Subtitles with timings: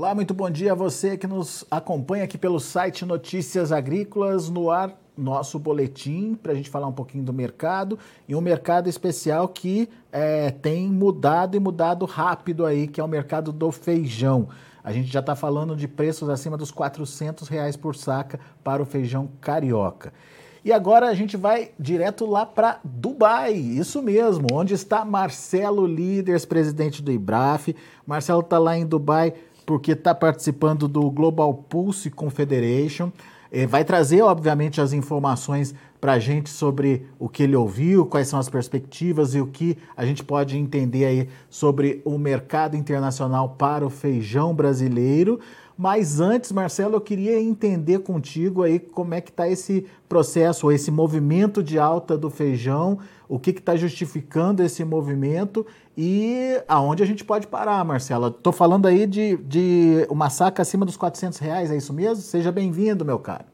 [0.00, 4.70] Olá, muito bom dia a você que nos acompanha aqui pelo site Notícias Agrícolas no
[4.70, 9.46] ar nosso boletim para a gente falar um pouquinho do mercado e um mercado especial
[9.46, 14.48] que é, tem mudado e mudado rápido aí, que é o mercado do feijão.
[14.82, 18.86] A gente já está falando de preços acima dos 400 reais por saca para o
[18.86, 20.14] feijão carioca.
[20.62, 26.44] E agora a gente vai direto lá para Dubai, isso mesmo, onde está Marcelo Líderes,
[26.44, 27.74] presidente do IBRAF.
[28.06, 29.32] Marcelo está lá em Dubai
[29.70, 33.12] porque está participando do Global Pulse Confederation.
[33.52, 38.26] Eh, vai trazer, obviamente, as informações para a gente sobre o que ele ouviu, quais
[38.26, 43.50] são as perspectivas e o que a gente pode entender aí sobre o mercado internacional
[43.50, 45.38] para o feijão brasileiro.
[45.80, 50.90] Mas antes, Marcelo, eu queria entender contigo aí como é que está esse processo, esse
[50.90, 55.66] movimento de alta do feijão, o que está justificando esse movimento
[55.96, 58.26] e aonde a gente pode parar, Marcelo.
[58.26, 62.16] Estou falando aí de, de uma saca acima dos 400 reais, é isso mesmo?
[62.16, 63.46] Seja bem-vindo, meu caro.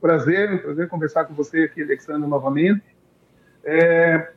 [0.00, 2.96] Prazer, prazer conversar com você aqui, Alexandre, novamente.
[3.62, 4.32] É,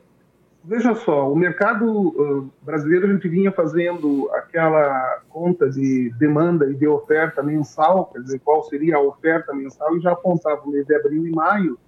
[0.63, 6.87] Veja só, o mercado brasileiro a gente vinha fazendo aquela conta de demanda e de
[6.87, 10.95] oferta mensal, quer dizer, qual seria a oferta mensal, e já apontava no mês de
[10.95, 11.79] abril e maio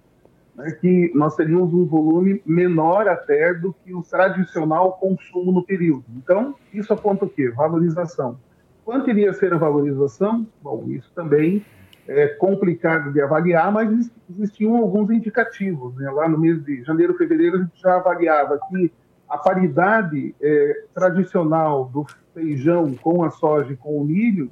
[0.56, 6.04] né, que nós teríamos um volume menor até do que o tradicional consumo no período.
[6.16, 7.50] Então, isso aponta o quê?
[7.50, 8.38] Valorização.
[8.84, 10.46] Quanto iria ser a valorização?
[10.62, 11.64] Bom, isso também
[12.06, 15.94] é complicado de avaliar, mas existiam alguns indicativos.
[15.96, 16.10] Né?
[16.10, 18.92] Lá no mês de janeiro, fevereiro, a gente já avaliava que
[19.28, 24.50] a paridade é, tradicional do feijão com a soja e com o milho,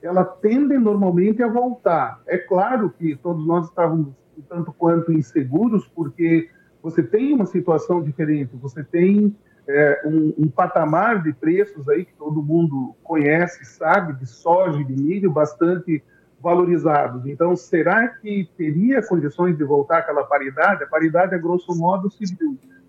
[0.00, 2.20] ela tende normalmente a voltar.
[2.26, 4.08] É claro que todos nós estávamos
[4.48, 6.48] tanto quanto inseguros, porque
[6.82, 9.36] você tem uma situação diferente, você tem
[9.68, 14.84] é, um, um, patamar de preços aí que todo mundo conhece, sabe, de soja e
[14.84, 16.02] de milho bastante
[16.42, 17.24] valorizados.
[17.26, 20.82] Então, será que teria condições de voltar àquela paridade?
[20.82, 22.24] A paridade, a grosso modo, se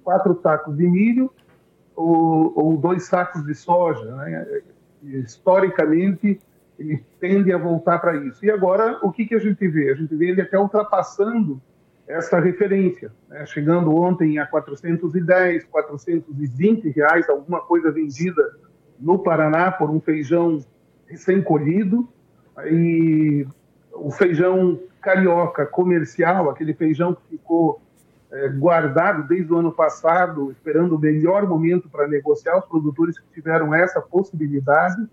[0.03, 1.31] quatro sacos de milho
[1.95, 4.03] ou, ou dois sacos de soja.
[4.15, 4.61] Né?
[5.03, 6.39] Historicamente,
[6.79, 8.43] ele tende a voltar para isso.
[8.43, 9.91] E agora, o que, que a gente vê?
[9.91, 11.61] A gente vê ele até ultrapassando
[12.07, 13.45] essa referência, né?
[13.45, 18.43] chegando ontem a 410, 420 reais, alguma coisa vendida
[18.99, 20.59] no Paraná por um feijão
[21.07, 22.09] recém-colhido,
[22.65, 23.47] e
[23.91, 27.81] o feijão carioca comercial, aquele feijão que ficou
[28.31, 33.25] é, guardado desde o ano passado, esperando o melhor momento para negociar, os produtores que
[33.33, 35.07] tiveram essa possibilidade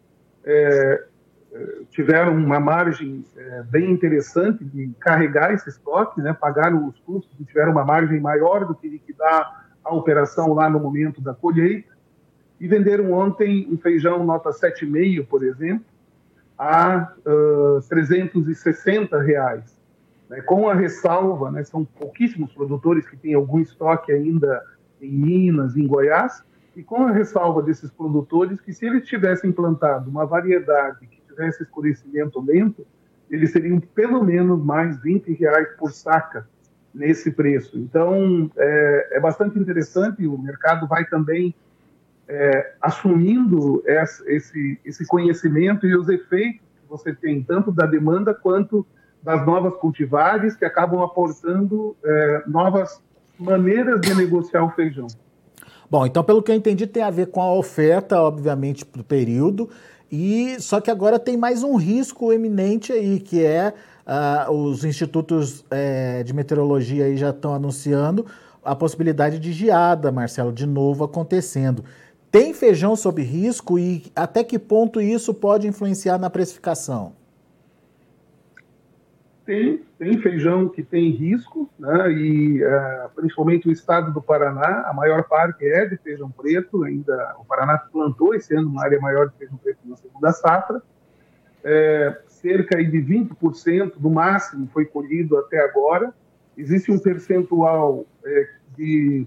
[0.45, 1.05] é,
[1.53, 7.37] é tiveram uma margem é, bem interessante de carregar esse estoque, né, pagaram os custos
[7.47, 11.91] tiveram uma margem maior do que liquidar a operação lá no momento da colheita,
[12.61, 15.85] e venderam ontem um feijão nota 7,5, por exemplo,
[16.61, 19.81] a uh, 360 reais.
[20.29, 20.43] Né?
[20.43, 24.63] Com a ressalva, né, são pouquíssimos produtores que têm algum estoque ainda
[25.01, 26.45] em Minas, em Goiás,
[26.77, 31.63] e com a ressalva desses produtores que se eles tivessem plantado uma variedade que tivesse
[31.63, 32.87] escurecimento lento,
[33.31, 36.47] eles seriam pelo menos mais 20 reais por saca
[36.93, 37.79] nesse preço.
[37.79, 41.55] Então, é, é bastante interessante, o mercado vai também
[42.31, 43.83] é, assumindo
[44.27, 48.87] esse, esse conhecimento e os efeitos que você tem, tanto da demanda quanto
[49.23, 53.03] das novas cultivares, que acabam aportando é, novas
[53.39, 55.09] maneiras de negociar o feijão.
[55.91, 59.05] Bom, então, pelo que eu entendi, tem a ver com a oferta, obviamente, para o
[59.05, 59.69] período,
[60.11, 63.75] e só que agora tem mais um risco eminente aí, que é
[64.07, 68.25] uh, os institutos uh, de meteorologia aí já estão anunciando
[68.65, 71.85] a possibilidade de geada, Marcelo, de novo acontecendo.
[72.31, 77.13] Tem feijão sob risco e até que ponto isso pode influenciar na precificação?
[79.45, 82.13] Tem, tem feijão que tem risco, né?
[82.13, 87.35] e uh, principalmente o estado do Paraná, a maior parte é de feijão preto, ainda
[87.37, 90.81] o Paraná plantou esse ano uma área maior de feijão preto na segunda safra,
[91.65, 96.15] é, cerca de 20% do máximo foi colhido até agora,
[96.57, 99.27] existe um percentual é, de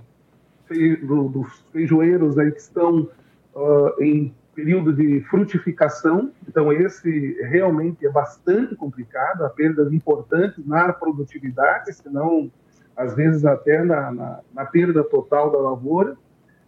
[0.69, 3.09] do, dos feijoeiros aí que estão
[3.55, 10.93] uh, em período de frutificação, então esse realmente é bastante complicado, há perdas importantes na
[10.93, 12.51] produtividade, senão
[12.95, 16.15] às vezes até na, na, na perda total da lavoura,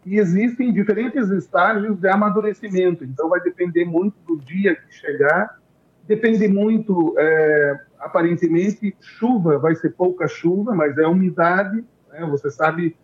[0.06, 5.60] e existem diferentes estágios de amadurecimento, então vai depender muito do dia que chegar,
[6.08, 12.26] depende muito, é, aparentemente, chuva, vai ser pouca chuva, mas é umidade, né?
[12.30, 12.96] você sabe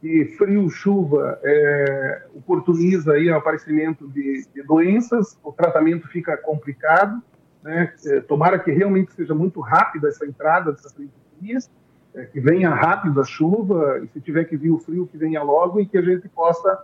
[0.00, 7.22] que frio, chuva é, oportuniza aí o aparecimento de, de, doenças, o tratamento fica complicado,
[7.62, 7.92] né?
[8.06, 11.70] É, tomara que realmente seja muito rápida essa entrada dessas epidemias,
[12.14, 15.42] é, que venha rápido a chuva, e se tiver que vir o frio, que venha
[15.42, 16.82] logo, e que a gente possa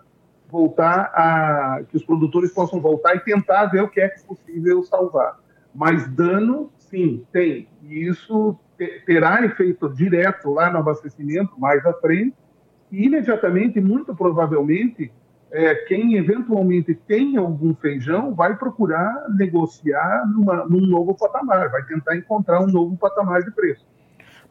[0.48, 1.82] voltar a...
[1.88, 5.40] que os produtores possam voltar e tentar ver o que é, que é possível salvar.
[5.74, 7.68] Mas dano, sim, tem.
[7.82, 8.58] E isso
[9.06, 12.36] terá efeito direto lá no abastecimento, mais à frente,
[12.90, 15.12] e imediatamente, muito provavelmente,
[15.50, 22.16] é, quem eventualmente tem algum feijão vai procurar negociar numa, num novo patamar, vai tentar
[22.16, 23.84] encontrar um novo patamar de preço.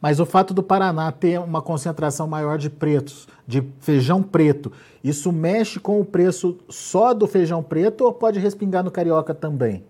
[0.00, 4.70] Mas o fato do Paraná ter uma concentração maior de pretos, de feijão preto,
[5.02, 9.84] isso mexe com o preço só do feijão preto ou pode respingar no carioca também?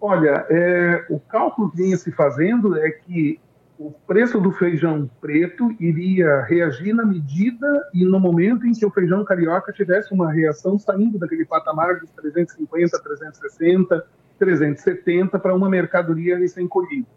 [0.00, 3.40] Olha, é, o cálculo que vinha se fazendo é que
[3.84, 8.90] o preço do feijão preto iria reagir na medida e no momento em que o
[8.90, 14.06] feijão carioca tivesse uma reação saindo daquele patamar dos 350, 360,
[14.38, 17.08] 370 para uma mercadoria recém-colhida.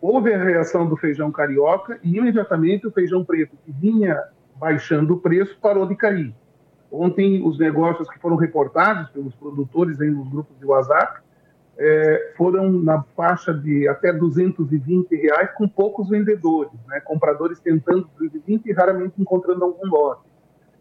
[0.00, 4.20] Houve a reação do feijão carioca e imediatamente o feijão preto, que vinha
[4.56, 6.34] baixando o preço, parou de cair.
[6.90, 11.20] Ontem, os negócios que foram reportados pelos produtores aí nos grupos de WhatsApp
[11.78, 17.00] é, foram na faixa de até 220 reais com poucos vendedores, né?
[17.00, 20.22] compradores tentando 220 e raramente encontrando algum lote.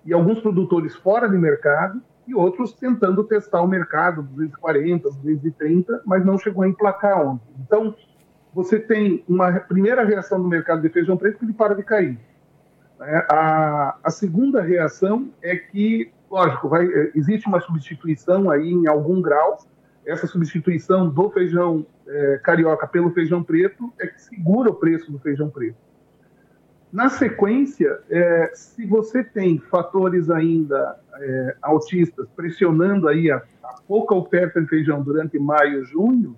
[0.03, 6.25] E alguns produtores fora de mercado e outros tentando testar o mercado, 240, 230, mas
[6.25, 7.47] não chegou a emplacar ontem.
[7.59, 7.95] Então,
[8.53, 12.19] você tem uma primeira reação do mercado de feijão preto que ele para de cair.
[12.99, 13.25] Né?
[13.29, 19.57] A, a segunda reação é que, lógico, vai, existe uma substituição aí em algum grau,
[20.07, 25.19] essa substituição do feijão é, carioca pelo feijão preto é que segura o preço do
[25.19, 25.75] feijão preto.
[26.91, 34.15] Na sequência, é, se você tem fatores ainda é, autistas pressionando aí a, a, pouca
[34.15, 36.37] oferta de feijão durante maio, junho,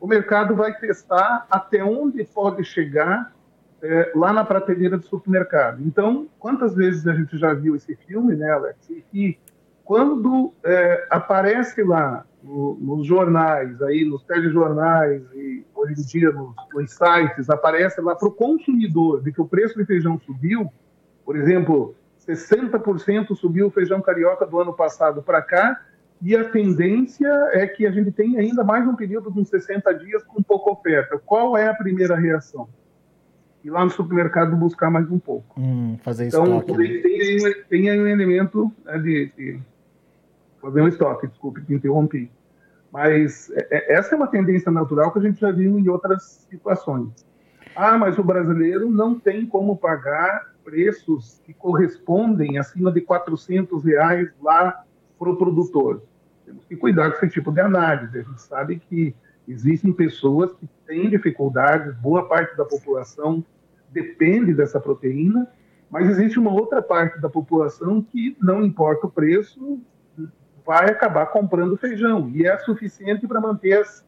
[0.00, 3.34] o mercado vai testar até onde pode chegar
[3.82, 5.82] é, lá na prateleira do supermercado.
[5.82, 8.88] Então, quantas vezes a gente já viu esse filme, né, Alex?
[8.88, 9.38] E que
[9.84, 16.54] quando é, aparece lá no, nos jornais, aí nos telejornais e hoje em dia nos,
[16.74, 20.70] nos sites, aparece lá para o consumidor de que o preço de feijão subiu,
[21.24, 21.94] por exemplo,
[22.26, 25.80] 60% subiu o feijão carioca do ano passado para cá,
[26.24, 29.92] e a tendência é que a gente tenha ainda mais um período de uns 60
[29.94, 31.18] dias com pouca oferta.
[31.18, 32.68] Qual é a primeira reação?
[33.64, 35.60] Ir lá no supermercado buscar mais um pouco.
[35.60, 36.72] Hum, fazer então, estoque.
[36.72, 37.00] Né?
[37.02, 39.60] Tem, tem, tem aí um elemento né, de, de
[40.62, 42.30] fazer um estoque, desculpe, te interrompi.
[42.92, 46.46] Mas é, é, essa é uma tendência natural que a gente já viu em outras
[46.48, 47.26] situações.
[47.74, 54.28] Ah, mas o brasileiro não tem como pagar preços que correspondem acima de 400 reais
[54.40, 54.84] lá
[55.18, 56.02] para o produtor.
[56.44, 58.18] Temos que cuidar com esse tipo de análise.
[58.18, 59.14] A gente sabe que
[59.48, 63.44] existem pessoas que têm dificuldades, boa parte da população
[63.90, 65.48] depende dessa proteína,
[65.90, 69.80] mas existe uma outra parte da população que não importa o preço,
[70.66, 74.06] vai acabar comprando feijão e é suficiente para manter as,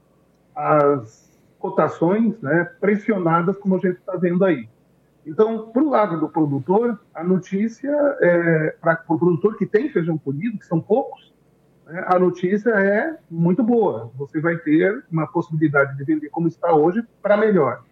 [0.55, 4.69] as cotações né, pressionadas, como a gente está vendo aí.
[5.27, 10.19] Então, para o lado do produtor, a notícia, é, para o produtor que tem feijão
[10.19, 11.33] colhido, que são poucos,
[11.87, 14.11] né, a notícia é muito boa.
[14.17, 17.83] Você vai ter uma possibilidade de vender como está hoje para melhor.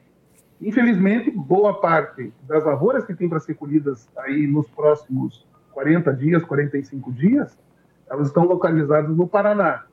[0.61, 6.45] Infelizmente, boa parte das lavouras que tem para ser colhidas aí nos próximos 40 dias,
[6.45, 7.59] 45 dias,
[8.13, 9.85] elas estão localizadas no Paraná.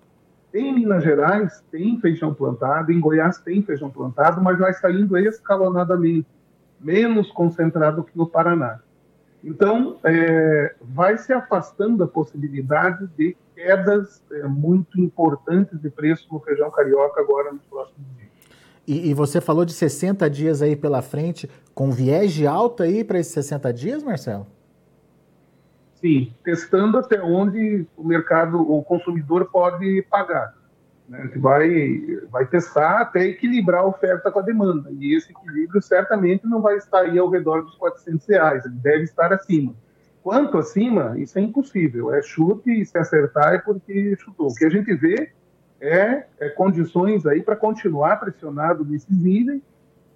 [0.53, 6.27] Em Minas Gerais tem feijão plantado, em Goiás tem feijão plantado, mas vai saindo escalonadamente,
[6.81, 8.81] menos concentrado que no Paraná.
[9.41, 16.41] Então, é, vai se afastando a possibilidade de quedas é, muito importantes de preço no
[16.41, 18.29] feijão carioca agora nos próximos dias.
[18.85, 23.01] E, e, você falou de 60 dias aí pela frente, com viés de alta aí
[23.01, 24.45] para esses 60 dias, Marcelo?
[25.99, 30.53] Sim, testando até onde o mercado, o consumidor pode pagar.
[31.09, 31.19] Né?
[31.19, 34.89] A gente vai, vai testar até equilibrar a oferta com a demanda.
[34.91, 39.03] E esse equilíbrio certamente não vai estar aí ao redor dos 400 reais, ele deve
[39.03, 39.75] estar acima.
[40.23, 42.13] Quanto acima, isso é impossível.
[42.13, 44.47] É chute e se acertar é porque chutou.
[44.47, 45.31] O que a gente vê
[45.81, 49.61] é, é condições aí para continuar pressionado nesses níveis.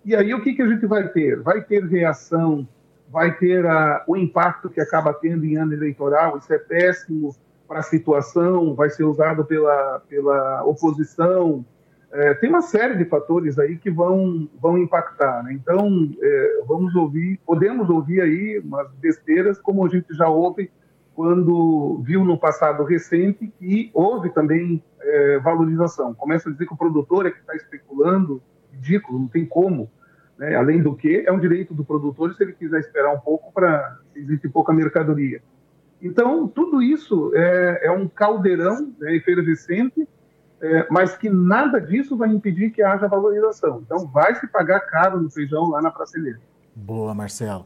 [0.05, 1.41] E aí o que, que a gente vai ter?
[1.41, 2.67] Vai ter reação
[3.13, 7.35] vai ter a, o impacto que acaba tendo em ano eleitoral, isso é péssimo
[7.67, 11.63] para a situação, vai ser usado pela, pela oposição,
[12.11, 15.43] é, tem uma série de fatores aí que vão, vão impactar.
[15.43, 15.53] Né?
[15.53, 20.71] Então, é, vamos ouvir, podemos ouvir aí umas besteiras, como a gente já ouve
[21.15, 26.15] quando viu no passado recente que houve também é, valorização.
[26.15, 28.41] Começa a dizer que o produtor é que está especulando,
[28.71, 29.89] ridículo, não tem como.
[30.43, 30.55] Né?
[30.55, 33.97] Além do que, é um direito do produtor se ele quiser esperar um pouco para
[34.13, 35.41] existe pouca mercadoria.
[36.01, 40.05] Então, tudo isso é, é um caldeirão né, efervescente,
[40.61, 43.81] é, mas que nada disso vai impedir que haja valorização.
[43.85, 46.41] Então, vai se pagar caro no feijão lá na prateleira.
[46.75, 47.65] Boa, Marcelo.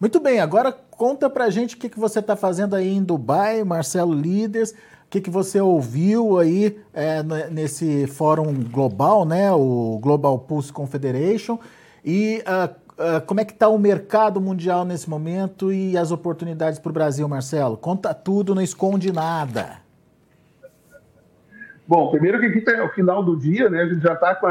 [0.00, 3.62] Muito bem, agora conta pra gente o que, que você está fazendo aí em Dubai,
[3.62, 10.36] Marcelo Líderes, o que, que você ouviu aí é, nesse fórum global, né, o Global
[10.40, 11.58] Pulse Confederation,
[12.06, 12.72] e uh,
[13.02, 16.92] uh, como é que está o mercado mundial nesse momento e as oportunidades para o
[16.92, 17.76] Brasil, Marcelo?
[17.76, 19.84] Conta tudo, não esconde nada.
[21.86, 24.48] Bom, primeiro que aqui é o final do dia, né, a gente já está com,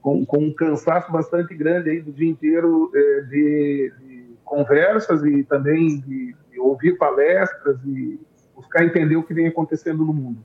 [0.00, 5.44] com, com, um cansaço bastante grande aí do dia inteiro é, de, de conversas e
[5.44, 8.20] também de, de, ouvir palestras e
[8.54, 10.44] buscar entender o que vem acontecendo no mundo.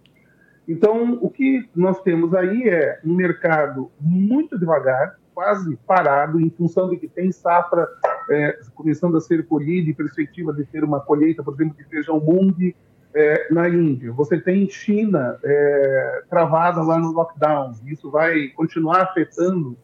[0.68, 6.90] Então, o que nós temos aí é um mercado muito devagar, quase parado, em função
[6.90, 7.88] de que tem safra
[8.30, 12.20] é, começando a ser colhida e perspectiva de ter uma colheita, por exemplo, de feijão
[12.20, 12.76] mung
[13.16, 14.12] é, na Índia.
[14.12, 17.72] Você tem China é, travada lá no lockdown.
[17.86, 19.78] Isso vai continuar afetando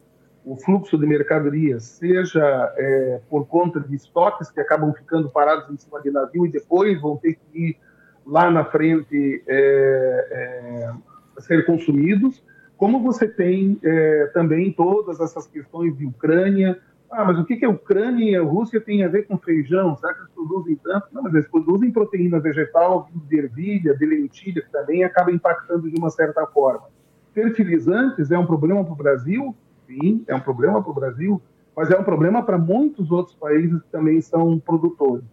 [0.44, 5.78] o fluxo de mercadorias, seja é, por conta de estoques que acabam ficando parados em
[5.78, 7.78] cima de navio e depois vão ter que ir
[8.26, 10.92] lá na frente é, é,
[11.40, 12.44] ser consumidos,
[12.76, 16.78] como você tem é, também todas essas questões de Ucrânia.
[17.10, 19.96] Ah, mas o que, que a Ucrânia e a Rússia têm a ver com feijão?
[19.96, 21.06] Será que eles produzem tanto?
[21.12, 25.96] Não, mas eles produzem proteína vegetal, de ervilha, de lentilha, que também acaba impactando de
[25.96, 26.86] uma certa forma.
[27.32, 29.54] Fertilizantes é um problema para o Brasil,
[29.86, 31.40] sim, é um problema para o Brasil,
[31.76, 35.24] mas é um problema para muitos outros países que também são produtores.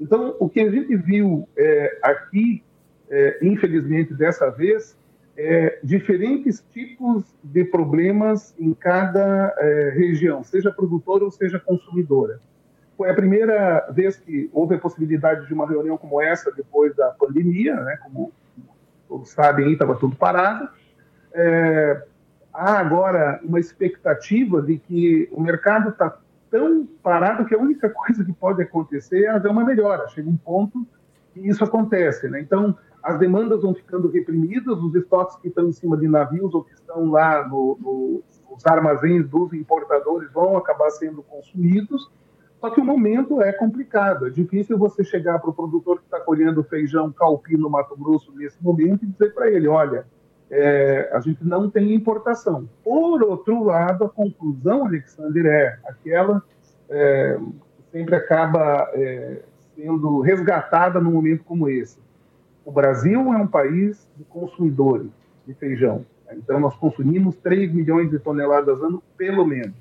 [0.00, 2.62] Então, o que a gente viu é, aqui,
[3.10, 4.96] é, infelizmente, dessa vez,
[5.40, 12.40] é diferentes tipos de problemas em cada é, região, seja produtora ou seja consumidora.
[12.96, 17.10] Foi a primeira vez que houve a possibilidade de uma reunião como essa depois da
[17.10, 18.32] pandemia, né, como
[19.08, 20.68] todos sabem, estava tudo parado.
[21.32, 22.02] É,
[22.52, 26.18] há agora uma expectativa de que o mercado está
[26.50, 30.08] tão parado que a única coisa que pode acontecer é haver uma melhora.
[30.08, 30.84] Chega um ponto
[31.32, 32.28] que isso acontece.
[32.28, 32.40] Né?
[32.40, 36.64] Então, as demandas vão ficando reprimidas, os estoques que estão em cima de navios ou
[36.64, 42.10] que estão lá no, no, nos armazéns dos importadores vão acabar sendo consumidos.
[42.60, 44.26] Só que o momento é complicado.
[44.26, 48.32] É difícil você chegar para o produtor que está colhendo feijão calpi no Mato Grosso
[48.34, 50.06] nesse momento e dizer para ele: olha,
[50.50, 52.68] é, a gente não tem importação.
[52.82, 56.42] Por outro lado, a conclusão, Alexander, é aquela
[56.88, 57.38] é,
[57.76, 59.42] que sempre acaba é,
[59.76, 61.98] sendo resgatada num momento como esse.
[62.68, 65.10] O Brasil é um país de consumidores
[65.46, 66.04] de feijão.
[66.30, 69.72] Então, nós consumimos 3 milhões de toneladas ano, pelo menos.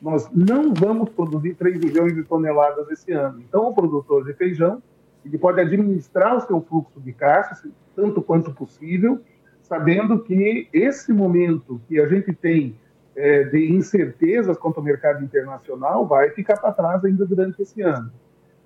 [0.00, 3.40] Nós não vamos produzir 3 milhões de toneladas esse ano.
[3.40, 4.80] Então, o produtor de feijão
[5.24, 7.60] ele pode administrar o seu fluxo de caixa,
[7.96, 9.20] tanto quanto possível,
[9.60, 12.76] sabendo que esse momento que a gente tem
[13.16, 18.12] é, de incertezas quanto ao mercado internacional vai ficar para trás ainda durante esse ano.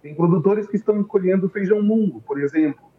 [0.03, 2.92] Tem produtores que estão colhendo feijão mungo, por exemplo.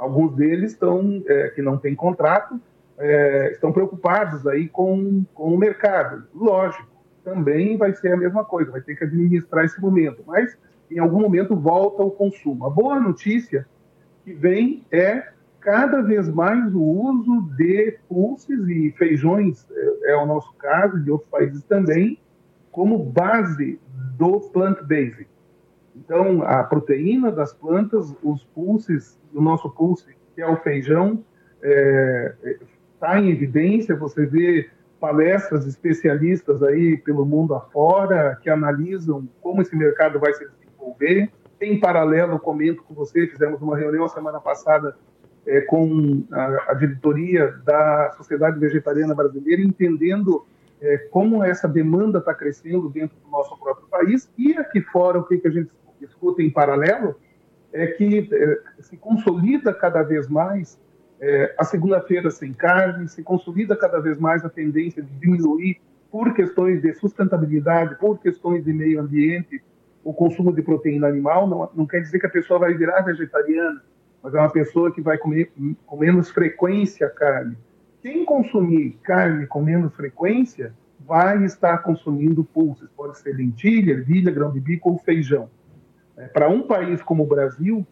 [0.00, 2.58] Alguns deles estão, é, que não têm contrato,
[2.98, 6.24] é, estão preocupados aí com, com o mercado.
[6.34, 6.88] Lógico,
[7.22, 10.56] também vai ser a mesma coisa, vai ter que administrar esse momento, mas
[10.90, 12.64] em algum momento volta o consumo.
[12.64, 13.66] A boa notícia
[14.24, 15.28] que vem é
[15.60, 21.10] cada vez mais o uso de pulses e feijões, é, é o nosso caso, de
[21.10, 22.18] outros países também,
[22.72, 23.78] como base
[24.16, 25.28] do plant-based.
[25.94, 31.24] Então, a proteína das plantas, os pulses, o nosso pulse, que é o feijão,
[31.60, 32.58] está é,
[32.98, 33.96] tá em evidência.
[33.96, 34.70] Você vê
[35.00, 41.30] palestras especialistas aí pelo mundo afora que analisam como esse mercado vai se desenvolver.
[41.60, 44.96] Em paralelo, comento com você, fizemos uma reunião semana passada
[45.46, 50.46] é, com a, a, diretoria da Sociedade Vegetariana Brasileira, entendendo
[50.80, 55.24] é, como essa demanda está crescendo dentro do nosso próprio país e aqui fora o
[55.24, 55.70] que, que a gente
[56.04, 57.16] escuta em paralelo
[57.72, 60.78] é que é, se consolida cada vez mais
[61.20, 65.80] é, a segunda-feira sem carne, se consolida cada vez mais a tendência de diminuir
[66.10, 69.62] por questões de sustentabilidade, por questões de meio ambiente,
[70.02, 71.46] o consumo de proteína animal.
[71.46, 73.82] Não, não quer dizer que a pessoa vai virar vegetariana,
[74.22, 75.52] mas é uma pessoa que vai comer
[75.86, 77.56] com menos frequência carne.
[78.02, 80.72] quem consumir carne com menos frequência
[81.06, 85.48] vai estar consumindo pulses, pode ser lentilha, ervilha, grão de bico ou feijão.
[86.20, 87.86] É, Para um país como o Brasil,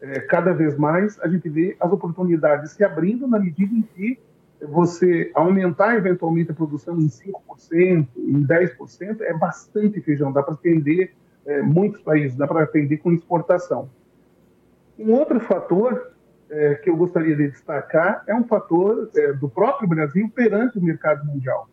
[0.00, 4.18] é, cada vez mais a gente vê as oportunidades se abrindo na medida em que
[4.66, 11.12] você aumentar eventualmente a produção em 5%, em 10%, é bastante feijão, dá para atender
[11.44, 13.90] é, muitos países, dá para atender com exportação.
[14.98, 16.12] Um outro fator
[16.48, 20.82] é, que eu gostaria de destacar é um fator é, do próprio Brasil perante o
[20.82, 21.68] mercado mundial.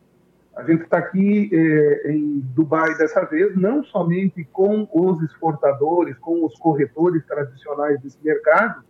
[0.62, 6.46] A gente está aqui é, em Dubai dessa vez, não somente com os exportadores, com
[6.46, 8.84] os corretores tradicionais desse mercado,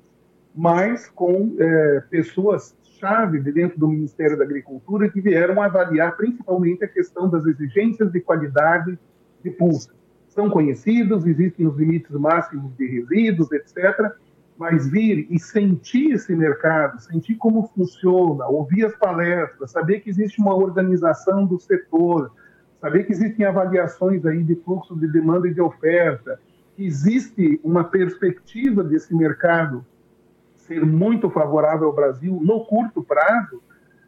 [0.53, 6.83] mas com é, pessoas chave de dentro do Ministério da Agricultura que vieram avaliar principalmente
[6.83, 8.99] a questão das exigências de qualidade
[9.41, 9.93] de pulsa.
[10.27, 14.11] São conhecidos, existem os limites máximos de resíduos, etc.,
[14.61, 20.39] mas vir e sentir esse mercado, sentir como funciona, ouvir as palestras, saber que existe
[20.39, 22.31] uma organização do setor,
[22.79, 26.39] saber que existem avaliações aí de fluxo de demanda e de oferta,
[26.75, 29.83] que existe uma perspectiva desse mercado
[30.57, 33.63] ser muito favorável ao Brasil no curto prazo,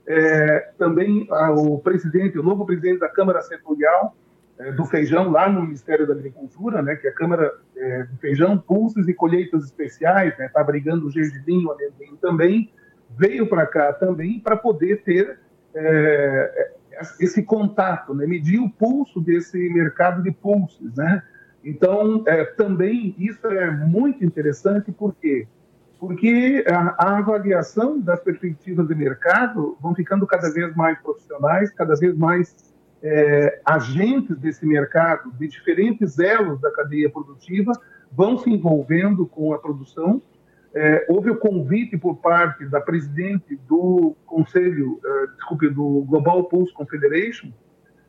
[0.06, 4.16] é, também o presidente, o novo presidente da Câmara Setorial
[4.76, 8.58] do Feijão, lá no Ministério da Agricultura, né, que é a Câmara é, do Feijão,
[8.58, 12.72] Pulsos e Colheitas Especiais, está né, tá abrigando o gergelim, o amendoim também,
[13.18, 15.40] veio para cá também para poder ter
[15.74, 16.72] é,
[17.20, 20.96] esse contato, né, medir o pulso desse mercado de pulsos.
[20.96, 21.24] Né?
[21.64, 25.48] Então, é, também isso é muito interessante, porque
[26.00, 31.96] porque a, a, avaliação das perspectivas de mercado vão ficando cada vez mais profissionais, cada
[31.96, 32.73] vez mais
[33.04, 37.74] é, agentes desse mercado, de diferentes elos da cadeia produtiva,
[38.10, 40.22] vão se envolvendo com a produção.
[40.74, 46.74] É, houve o convite por parte da presidente do Conselho, é, desculpe, do Global Pulse
[46.74, 47.52] Confederation,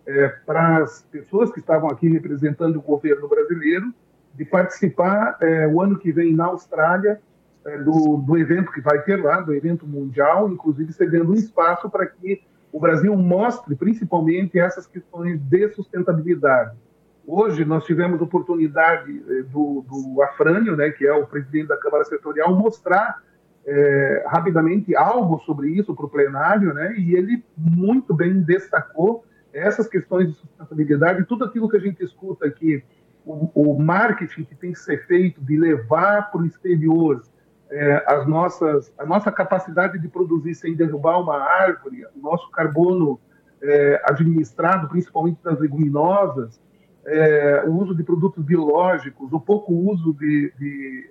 [0.07, 3.93] é, para as pessoas que estavam aqui representando o governo brasileiro,
[4.35, 7.21] de participar é, o ano que vem na Austrália
[7.65, 11.89] é, do, do evento que vai ter lá, do evento mundial, inclusive cedendo um espaço
[11.91, 12.43] para que
[12.75, 16.77] o Brasil mostre principalmente essas questões de sustentabilidade.
[17.25, 22.05] Hoje nós tivemos oportunidade é, do, do Afrânio, né, que é o presidente da Câmara
[22.05, 23.23] Setorial, mostrar
[23.65, 29.87] é, rapidamente algo sobre isso para o plenário, né, e ele muito bem destacou essas
[29.87, 32.83] questões de sustentabilidade, tudo aquilo que a gente escuta aqui,
[33.25, 37.23] o, o marketing que tem que ser feito de levar para o exterior
[37.71, 43.21] é, as nossas, a nossa capacidade de produzir sem derrubar uma árvore, o nosso carbono
[43.63, 46.61] é, administrado, principalmente das leguminosas,
[47.07, 51.11] é, o uso de produtos biológicos, o pouco uso de, de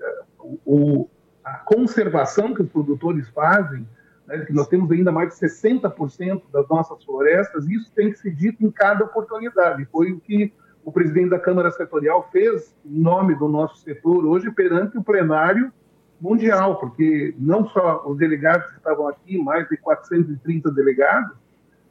[0.66, 1.08] o,
[1.44, 3.88] a conservação que os produtores fazem,
[4.26, 8.34] né, que nós temos ainda mais de 60% das nossas florestas, isso tem que ser
[8.34, 9.86] dito em cada oportunidade.
[9.92, 14.52] Foi o que o presidente da Câmara Setorial fez em nome do nosso setor hoje
[14.52, 15.72] perante o plenário
[16.20, 21.36] mundial, porque não só os delegados que estavam aqui, mais de 430 delegados,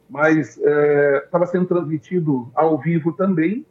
[0.09, 3.65] mas estava é, sendo transmitido ao vivo também.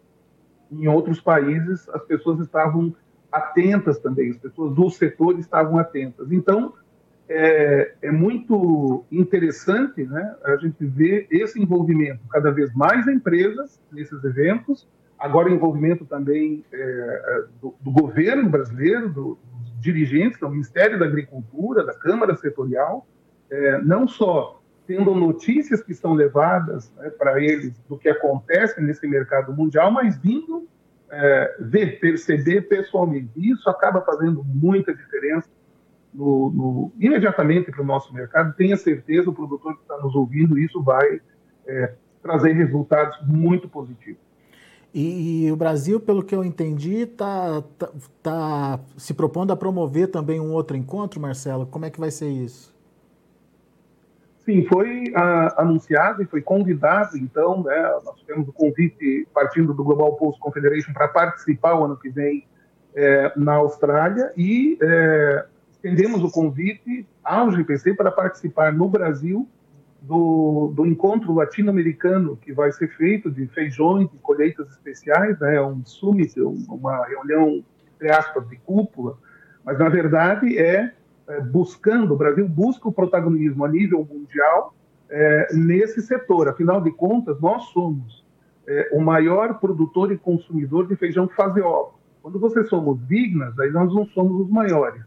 [0.72, 2.96] Em outros países, as pessoas estavam
[3.32, 6.32] atentas também, as pessoas do setor estavam atentas.
[6.32, 6.74] Então,
[7.30, 14.22] é, é, muito interessante né, a gente ver esse envolvimento cada vez mais empresas nesses
[14.24, 14.86] eventos,
[15.18, 19.38] agora envolvimento também é, do, do, governo brasileiro, do,
[19.82, 23.08] dirigentes do Ministério da Agricultura, da Câmara Setorial,
[23.50, 29.08] é, não só tendo notícias que são levadas né, para eles do que acontece nesse
[29.08, 30.68] mercado mundial, mas vindo
[31.10, 33.30] é, ver, perceber pessoalmente.
[33.36, 35.50] Isso acaba fazendo muita diferença
[36.14, 38.54] no, no, imediatamente para o nosso mercado.
[38.56, 41.22] Tenha certeza, o produtor que está nos ouvindo, isso vai
[41.68, 44.31] é, trazer resultados muito positivos.
[44.94, 47.90] E, e, o Brasil, pelo que eu entendi, está tá,
[48.22, 51.66] tá se propondo a promover também um outro encontro, Marcelo.
[51.66, 52.76] Como é que vai ser isso?
[54.46, 59.84] Sim, foi a, anunciado e foi convidado, então, né, nós tivemos o convite partindo do
[59.84, 62.46] Global Post Confederation para participar o ano que vem
[62.94, 69.48] é, na Austrália e é, estendemos o convite ao GPC para participar no Brasil
[70.02, 75.56] do, do encontro latino-americano que vai ser feito de feijões e colheitas especiais, né?
[75.56, 77.64] É um summit, uma reunião,
[77.96, 79.16] entre aspas, de cúpula,
[79.64, 80.92] mas na verdade é,
[81.28, 84.74] é buscando, o Brasil busca o protagonismo a nível mundial
[85.08, 86.50] é, nesse setor.
[86.50, 88.26] Afinal de contas, nós somos
[88.68, 91.94] é, o maior produtor e consumidor de feijão faseóvel.
[92.24, 95.04] Quando vocês somos dignas, aí nós não somos os maiores.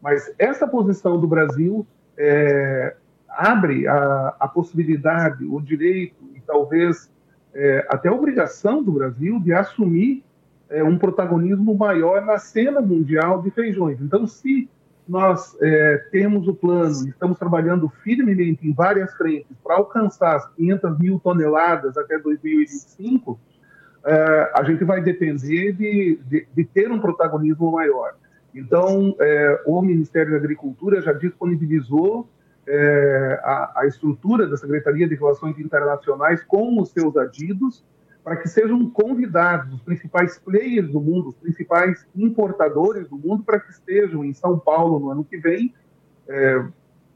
[0.00, 2.94] Mas essa posição do Brasil é,
[3.38, 7.08] abre a, a possibilidade, o direito e talvez
[7.54, 10.24] é, até a obrigação do Brasil de assumir
[10.68, 14.00] é, um protagonismo maior na cena mundial de feijões.
[14.00, 14.68] Então, se
[15.08, 20.98] nós é, temos o plano, estamos trabalhando firmemente em várias frentes para alcançar as 500
[20.98, 23.38] mil toneladas até 2025,
[24.04, 28.14] é, a gente vai depender de, de, de, ter um protagonismo maior.
[28.52, 32.28] Então, é, o Ministério da Agricultura já disponibilizou
[32.68, 37.84] é, a, a estrutura da Secretaria de Relações Internacionais com os seus adidos,
[38.22, 43.58] para que sejam convidados os principais players do mundo, os principais importadores do mundo, para
[43.58, 45.74] que estejam em São Paulo no ano que vem,
[46.28, 46.62] é,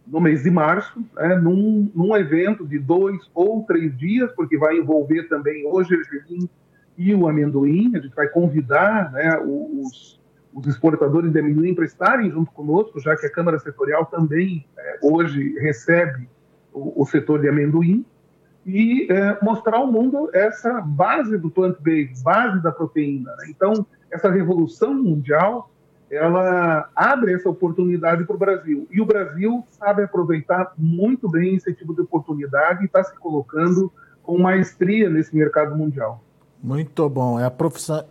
[0.07, 4.79] no mês de março, é, num, num, evento de dois ou três dias, porque vai
[4.79, 6.49] envolver também o gergelim
[6.97, 7.95] e o amendoim.
[7.95, 10.19] A gente vai convidar né, os,
[10.53, 14.99] os, exportadores de amendoim para estarem junto conosco, já que a Câmara Setorial também é,
[15.03, 16.29] hoje recebe
[16.73, 18.05] o, o setor de amendoim
[18.65, 23.35] e é, mostrar ao mundo essa base do plant-based, base da proteína.
[23.37, 23.47] Né?
[23.51, 25.71] Então, essa revolução mundial,
[26.11, 28.87] ela abre essa oportunidade para o Brasil.
[28.91, 33.91] E o Brasil sabe aproveitar muito bem esse tipo de oportunidade e está se colocando
[34.23, 36.23] com maestria nesse mercado mundial.
[36.63, 37.41] Muito bom.
[37.41, 37.53] É a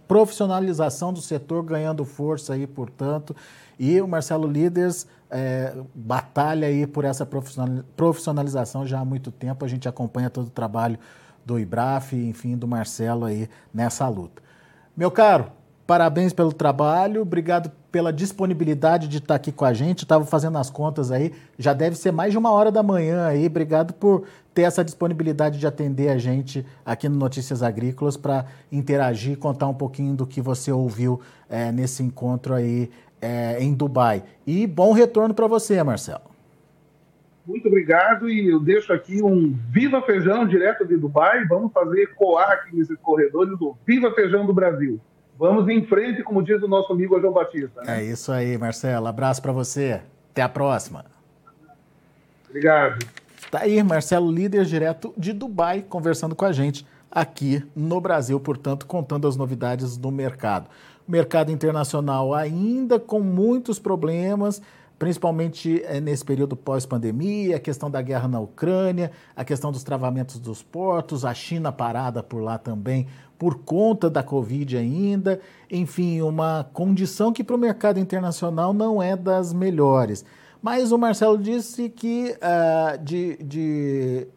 [0.08, 3.34] profissionalização do setor ganhando força aí, portanto.
[3.80, 9.64] E o Marcelo Líderes é, batalha aí por essa profissionalização já há muito tempo.
[9.64, 11.00] A gente acompanha todo o trabalho
[11.46, 14.42] do IBRAF, enfim, do Marcelo aí nessa luta.
[14.96, 15.46] Meu caro,
[15.92, 20.04] parabéns pelo trabalho, obrigado pela disponibilidade de estar aqui com a gente.
[20.04, 23.46] Estava fazendo as contas aí, já deve ser mais de uma hora da manhã aí.
[23.46, 24.24] Obrigado por
[24.54, 29.74] ter essa disponibilidade de atender a gente aqui no Notícias Agrícolas para interagir, contar um
[29.74, 32.90] pouquinho do que você ouviu é, nesse encontro aí
[33.22, 34.24] é, em Dubai.
[34.48, 36.32] E bom retorno para você, Marcelo.
[37.46, 41.44] Muito obrigado e eu deixo aqui um Viva Feijão direto de Dubai.
[41.50, 45.02] Vamos fazer coar aqui nesses corredores do Viva Feijão do Brasil.
[45.42, 47.82] Vamos em frente, como diz o nosso amigo João Batista.
[47.82, 48.00] Né?
[48.00, 49.08] É isso aí, Marcelo.
[49.08, 50.00] Abraço para você.
[50.30, 51.04] Até a próxima.
[52.48, 53.04] Obrigado.
[53.50, 58.86] Tá aí, Marcelo, líder direto de Dubai, conversando com a gente aqui no Brasil, portanto,
[58.86, 60.70] contando as novidades do mercado
[61.08, 64.62] mercado internacional ainda com muitos problemas,
[65.02, 70.38] principalmente eh, nesse período pós-pandemia, a questão da guerra na Ucrânia, a questão dos travamentos
[70.38, 76.70] dos portos, a China parada por lá também por conta da Covid ainda, enfim, uma
[76.72, 80.24] condição que para o mercado internacional não é das melhores.
[80.62, 84.28] Mas o Marcelo disse que uh, de, de,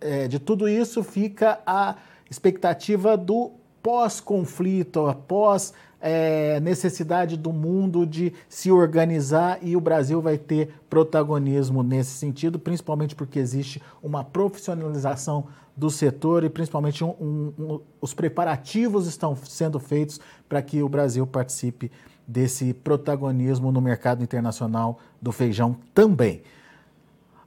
[0.00, 1.94] é, de tudo isso fica a
[2.28, 10.38] expectativa do pós-conflito, após é, necessidade do mundo de se organizar e o Brasil vai
[10.38, 17.52] ter protagonismo nesse sentido, principalmente porque existe uma profissionalização do setor e principalmente um, um,
[17.58, 21.90] um, os preparativos estão sendo feitos para que o Brasil participe
[22.26, 26.42] desse protagonismo no mercado internacional do feijão também.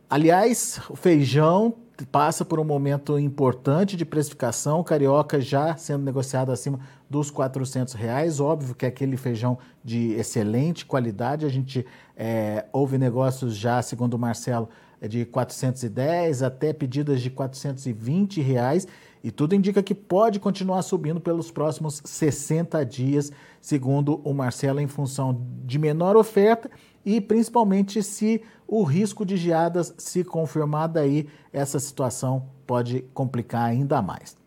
[0.10, 6.80] Aliás, o feijão passa por um momento importante de precificação, carioca já sendo negociado acima
[7.10, 8.40] dos 400 reais.
[8.40, 11.86] Óbvio que aquele feijão de excelente qualidade, a gente
[12.16, 14.70] é, houve negócios já, segundo o Marcelo,
[15.02, 18.88] é de 410 até pedidas de 420 reais.
[19.24, 24.88] E tudo indica que pode continuar subindo pelos próximos 60 dias, segundo o Marcelo, em
[24.88, 26.70] função de menor oferta
[27.06, 34.02] e principalmente se o risco de geadas se confirmar, daí essa situação pode complicar ainda
[34.02, 34.38] mais.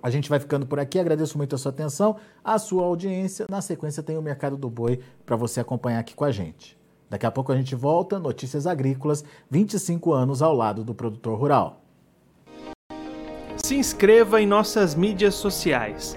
[0.00, 3.46] A gente vai ficando por aqui, agradeço muito a sua atenção, a sua audiência.
[3.50, 6.78] Na sequência tem o Mercado do Boi para você acompanhar aqui com a gente.
[7.10, 11.80] Daqui a pouco a gente volta, Notícias Agrícolas, 25 anos ao lado do produtor rural.
[13.56, 16.16] Se inscreva em nossas mídias sociais.